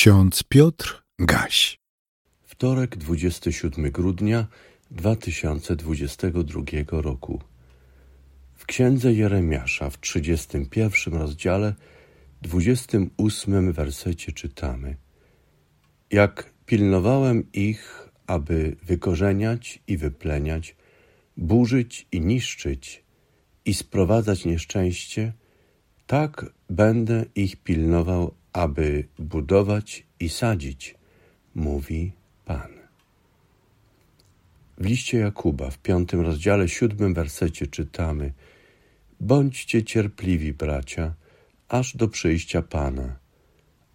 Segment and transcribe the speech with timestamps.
[0.00, 1.78] Ksiądz Piotr Gaś.
[2.42, 4.46] Wtorek, 27 grudnia
[4.90, 7.40] 2022 roku.
[8.54, 11.74] W księdze Jeremiasza w 31 rozdziale,
[12.42, 14.96] 28 wersecie czytamy:
[16.10, 20.76] Jak pilnowałem ich, aby wykorzeniać i wypleniać,
[21.36, 23.04] burzyć i niszczyć
[23.64, 25.32] i sprowadzać nieszczęście,
[26.06, 30.94] tak będę ich pilnował, aby budować i sadzić,
[31.54, 32.12] mówi
[32.44, 32.80] Pan.
[34.78, 38.32] W liście Jakuba w piątym rozdziale, siódmym wersecie czytamy:
[39.20, 41.14] Bądźcie cierpliwi, bracia,
[41.68, 43.16] aż do przyjścia Pana.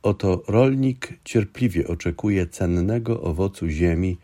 [0.02, 4.18] Oto rolnik cierpliwie oczekuje cennego owocu ziemi,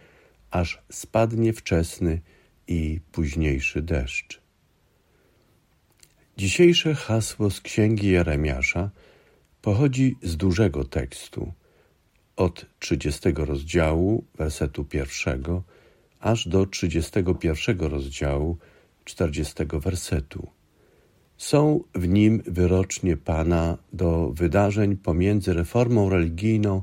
[0.51, 2.21] aż spadnie wczesny
[2.67, 4.41] i późniejszy deszcz.
[6.37, 8.89] Dzisiejsze hasło z księgi Jeremiasza
[9.61, 11.53] pochodzi z dużego tekstu,
[12.35, 15.63] od 30 rozdziału, wersetu pierwszego,
[16.19, 18.57] aż do 31 rozdziału,
[19.05, 20.47] 40 wersetu.
[21.37, 26.81] Są w nim wyrocznie Pana do wydarzeń pomiędzy reformą religijną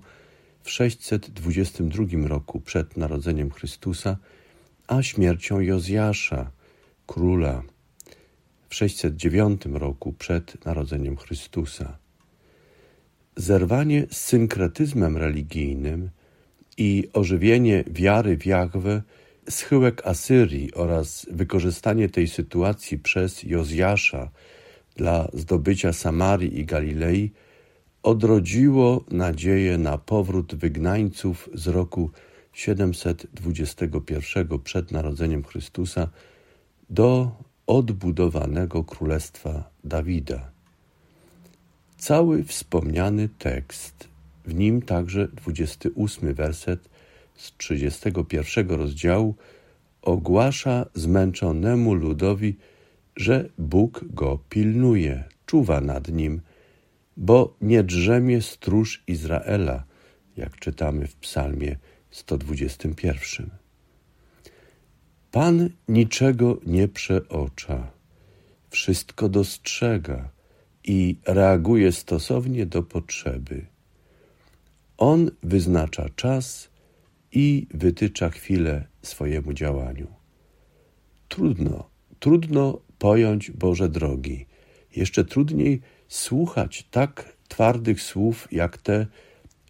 [0.63, 4.17] w 622 roku przed narodzeniem Chrystusa,
[4.87, 6.51] a śmiercią Jozjasza,
[7.07, 7.63] króla,
[8.69, 11.99] w 609 roku przed narodzeniem Chrystusa.
[13.39, 16.11] Zerwanie z synkretyzmem religijnym
[16.77, 19.03] i ożywienie wiary w Jahwe,
[19.49, 24.31] schyłek Asyrii oraz wykorzystanie tej sytuacji przez Jozjasza
[24.97, 27.33] dla zdobycia Samarii i Galilei
[28.03, 32.11] odrodziło nadzieję na powrót wygnańców z roku
[32.53, 36.09] 721 przed narodzeniem Chrystusa
[36.91, 37.31] do
[37.67, 40.58] odbudowanego królestwa Dawida.
[41.99, 44.09] Cały wspomniany tekst,
[44.45, 46.89] w nim także 28 werset
[47.37, 49.35] z 31 rozdziału,
[50.03, 52.57] ogłasza zmęczonemu ludowi,
[53.17, 56.41] że Bóg go pilnuje, czuwa nad nim,
[57.17, 59.85] bo nie drzemie stróż Izraela,
[60.37, 61.77] jak czytamy w Psalmie
[62.11, 63.51] 121.
[65.31, 67.91] Pan niczego nie przeocza,
[68.71, 70.38] wszystko dostrzega
[70.89, 73.67] i reaguje stosownie do potrzeby.
[74.99, 76.71] On wyznacza czas
[77.33, 80.07] i wytycza chwilę swojemu działaniu.
[81.29, 81.91] Trudno,
[82.21, 84.47] trudno pojąć Boże drogi.
[84.97, 89.07] Jeszcze trudniej słuchać tak twardych słów jak te,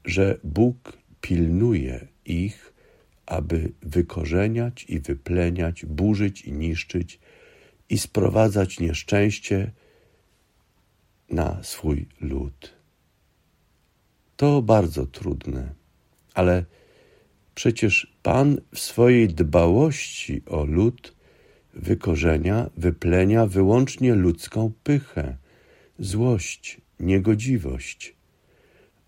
[0.05, 2.73] że Bóg pilnuje ich,
[3.27, 7.21] aby wykorzeniać i wypleniać, burzyć i niszczyć
[7.91, 9.73] i sprowadzać nieszczęście
[11.31, 12.75] na swój lud.
[14.37, 15.75] To bardzo trudne,
[16.35, 16.65] ale
[17.55, 21.15] przecież Pan w swojej dbałości o lud
[21.75, 25.37] wykorzenia, wyplenia wyłącznie ludzką pychę,
[25.99, 28.17] złość, niegodziwość.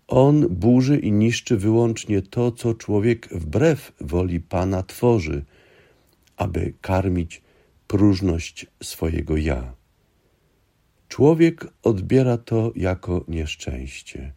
[0.07, 5.45] On burzy i niszczy wyłącznie to, co człowiek wbrew woli Pana tworzy,
[6.37, 7.41] aby karmić
[7.87, 9.80] próżność swojego ja.
[11.11, 14.33] Człowiek odbiera to jako nieszczęście.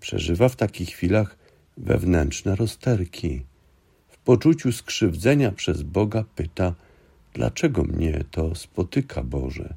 [0.00, 1.38] Przeżywa w takich chwilach
[1.76, 3.42] wewnętrzne rozterki.
[4.08, 6.74] W poczuciu skrzywdzenia przez Boga pyta:
[7.34, 9.74] Dlaczego mnie to spotyka, Boże?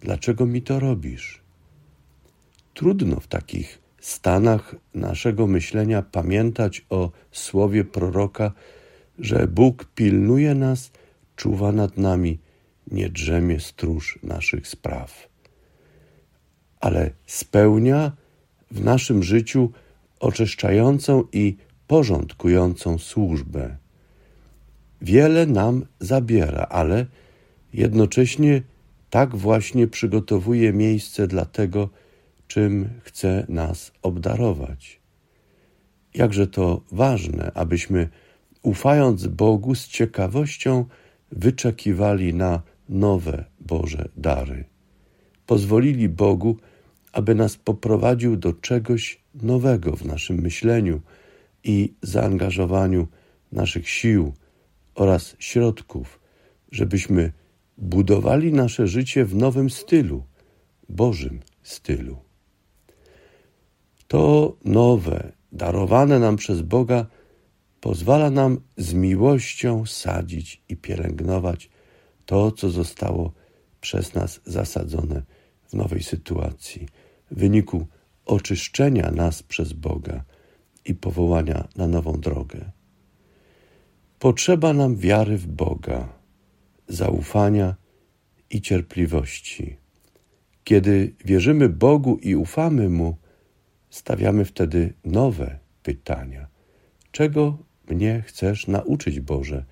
[0.00, 1.42] Dlaczego mi to robisz?
[2.74, 8.52] Trudno w takich stanach naszego myślenia pamiętać o słowie proroka,
[9.18, 10.90] że Bóg pilnuje nas,
[11.36, 12.38] czuwa nad nami,
[12.90, 15.33] nie drzemie stróż naszych spraw
[16.84, 18.12] ale spełnia
[18.70, 19.72] w naszym życiu
[20.20, 21.56] oczyszczającą i
[21.86, 23.76] porządkującą służbę.
[25.02, 27.06] Wiele nam zabiera, ale
[27.72, 28.62] jednocześnie
[29.10, 31.88] tak właśnie przygotowuje miejsce dla tego,
[32.48, 35.00] czym chce nas obdarować.
[36.14, 38.08] Jakże to ważne, abyśmy,
[38.62, 40.84] ufając Bogu, z ciekawością
[41.32, 44.64] wyczekiwali na nowe Boże dary.
[45.46, 46.56] Pozwolili Bogu,
[47.14, 51.00] aby nas poprowadził do czegoś nowego w naszym myśleniu
[51.64, 53.08] i zaangażowaniu
[53.52, 54.32] naszych sił
[54.94, 56.20] oraz środków,
[56.72, 57.32] żebyśmy
[57.78, 60.24] budowali nasze życie w nowym stylu,
[60.88, 62.16] Bożym stylu.
[64.08, 67.06] To nowe, darowane nam przez Boga,
[67.80, 71.70] pozwala nam z miłością sadzić i pielęgnować
[72.26, 73.32] to, co zostało
[73.80, 75.22] przez nas zasadzone
[75.68, 76.88] w nowej sytuacji,
[77.34, 77.86] w wyniku
[78.26, 80.24] oczyszczenia nas przez Boga
[80.84, 82.70] i powołania na nową drogę.
[84.18, 86.08] Potrzeba nam wiary w Boga,
[86.88, 87.74] zaufania
[88.50, 89.76] i cierpliwości.
[90.64, 93.16] Kiedy wierzymy Bogu i ufamy Mu,
[93.90, 96.46] stawiamy wtedy nowe pytania.
[97.10, 97.58] Czego
[97.88, 99.64] mnie chcesz nauczyć, Boże,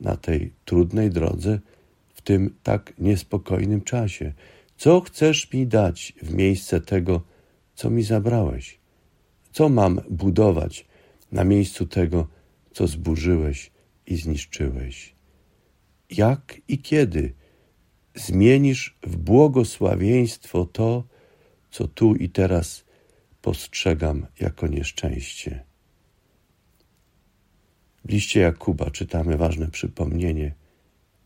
[0.00, 1.60] na tej trudnej drodze,
[2.14, 4.32] w tym tak niespokojnym czasie?
[4.76, 7.22] Co chcesz mi dać w miejsce tego,
[7.74, 8.78] co mi zabrałeś?
[9.52, 10.86] Co mam budować
[11.32, 12.28] na miejscu tego,
[12.72, 13.70] co zburzyłeś
[14.06, 15.14] i zniszczyłeś?
[16.10, 17.32] Jak i kiedy
[18.14, 21.04] zmienisz w błogosławieństwo to,
[21.70, 22.84] co tu i teraz
[23.42, 25.64] postrzegam jako nieszczęście?
[28.04, 30.54] W liście Jakuba czytamy ważne przypomnienie: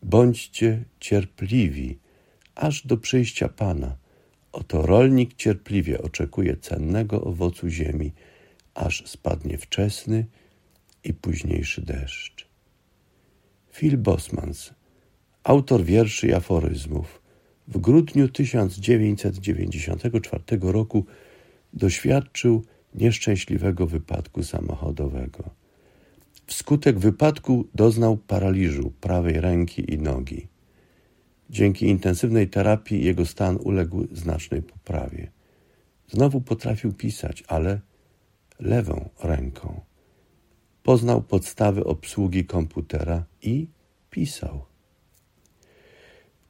[0.03, 1.99] Bądźcie cierpliwi,
[2.55, 3.95] aż do przyjścia Pana.
[4.51, 8.11] Oto rolnik cierpliwie oczekuje cennego owocu ziemi,
[8.73, 10.25] aż spadnie wczesny
[11.03, 12.47] i późniejszy deszcz.
[13.73, 14.73] Phil Bosmans,
[15.43, 17.21] autor wierszy i aforyzmów,
[17.67, 21.05] w grudniu 1994 roku
[21.73, 22.63] doświadczył
[22.95, 25.49] nieszczęśliwego wypadku samochodowego.
[26.45, 30.50] Wskutek wypadku doznał paraliżu prawej ręki i nogi.
[31.51, 35.31] Dzięki intensywnej terapii jego stan uległ znacznej poprawie.
[36.07, 37.81] Znowu potrafił pisać, ale
[38.59, 39.81] lewą ręką.
[40.83, 43.67] Poznał podstawy obsługi komputera i
[44.09, 44.65] pisał.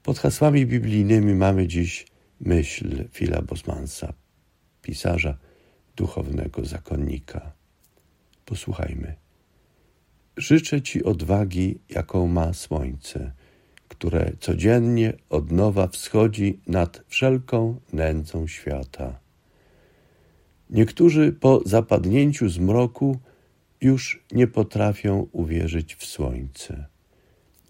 [0.03, 2.07] Pod hasłami biblijnymi mamy dziś
[2.39, 4.13] myśl Fila Bosmansa,
[4.81, 5.37] pisarza
[5.95, 7.51] duchownego zakonnika.
[8.45, 9.15] Posłuchajmy.
[10.37, 13.31] Życzę Ci odwagi, jaką ma słońce,
[14.01, 19.19] które codziennie od nowa wschodzi nad wszelką nędzą świata.
[20.69, 23.19] Niektórzy po zapadnięciu zmroku
[23.81, 26.85] już nie potrafią uwierzyć w słońce.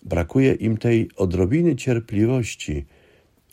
[0.04, 2.86] Brakuje im tej odrobiny cierpliwości,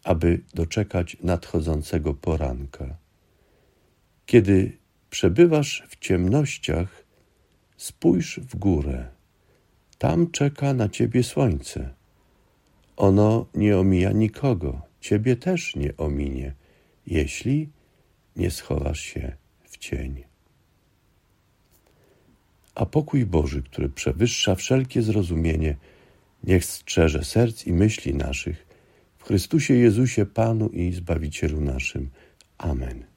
[0.05, 2.97] aby doczekać nadchodzącego poranka.
[4.27, 4.73] Kiedy
[5.11, 7.05] przebywasz w ciemnościach,
[7.77, 9.09] spójrz w górę.
[9.99, 11.98] Tam czeka na ciebie słońce.
[12.99, 16.55] Ono nie omija nikogo, ciebie też nie ominie,
[17.07, 17.69] jeśli
[18.37, 20.25] nie schowasz się w cień.
[22.75, 25.77] A pokój Boży, który przewyższa wszelkie zrozumienie,
[26.45, 28.67] niech strzeże serc i myśli naszych
[29.19, 32.11] w Chrystusie Jezusie, Panu i Zbawicielu naszym.
[32.59, 33.08] Amen.